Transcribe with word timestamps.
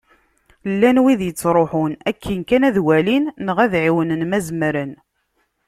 Llan 0.71 0.97
wid 1.03 1.21
yettruḥun 1.25 1.91
akken 2.09 2.39
kan 2.49 2.65
ad 2.69 2.77
walin, 2.85 3.25
neɣ 3.45 3.57
ad 3.65 3.73
ɛiwnen 3.83 4.21
ma 4.27 4.39
zemren. 4.47 4.91